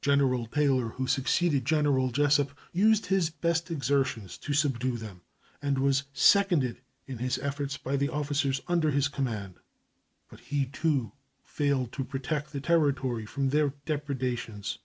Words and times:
General 0.00 0.46
Taylor, 0.46 0.90
who 0.90 1.08
succeeded 1.08 1.64
General 1.64 2.12
Jesup, 2.12 2.50
used 2.72 3.06
his 3.06 3.30
best 3.30 3.68
exertions 3.68 4.38
to 4.38 4.52
subdue 4.54 4.96
them, 4.96 5.22
and 5.60 5.76
was 5.76 6.04
seconded 6.12 6.82
in 7.08 7.18
his 7.18 7.36
efforts 7.38 7.76
by 7.76 7.96
the 7.96 8.08
officers 8.08 8.60
under 8.68 8.92
his 8.92 9.08
command; 9.08 9.56
but 10.28 10.38
he 10.38 10.66
too 10.66 11.10
failed 11.42 11.90
to 11.90 12.04
protect 12.04 12.52
the 12.52 12.60
Territory 12.60 13.26
from 13.26 13.48
their 13.48 13.70
depredations. 13.86 14.78